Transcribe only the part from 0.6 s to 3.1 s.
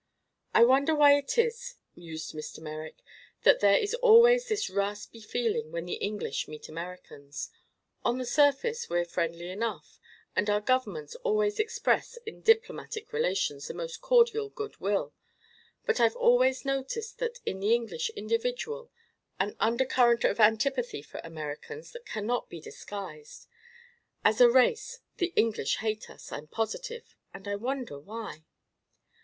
wonder why it is," mused Mr. Merrick,